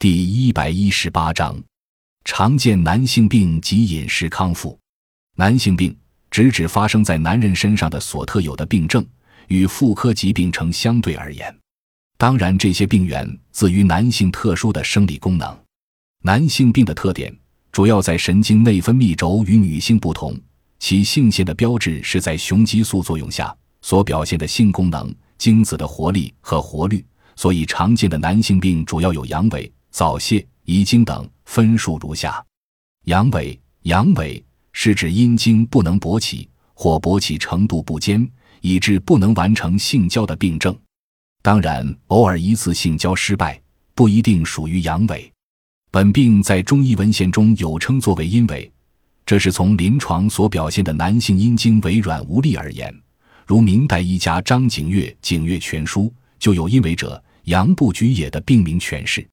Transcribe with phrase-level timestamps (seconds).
[0.00, 1.62] 第一百一十八章，
[2.24, 4.78] 常见男性病及饮食康复。
[5.36, 5.94] 男性病
[6.30, 9.06] 直指发生在男人身上的所特有的病症，
[9.48, 11.54] 与妇科疾病成相对而言。
[12.16, 15.54] 当然，这些病源自于男性特殊的生理功能。
[16.22, 17.30] 男性病的特点
[17.70, 20.34] 主要在神经内分泌轴与女性不同，
[20.78, 27.04] 其性腺的标志是在雄激素作用下所表现的性功能、精子的活力和活率。
[27.36, 32.44] 所以，常见的男性病主要有阳痿、早泄、遗精等，分数如下：
[33.04, 38.28] 阳痿，阳痿是指阴茎不能勃起或勃起程度不坚，
[38.60, 40.76] 以致不能完成性交的病症。
[41.42, 43.60] 当然，偶尔一次性交失败
[43.94, 45.28] 不一定属于阳痿。
[45.90, 48.70] 本病在中医文献中有称作为阴痿，
[49.26, 52.94] 这是从临床所表现的男性阴茎微软无力而言。
[53.46, 56.02] 如明代医家张景岳《景岳全书》
[56.38, 57.22] 就有阴痿者。
[57.44, 59.26] 阳不举也的病名诠释。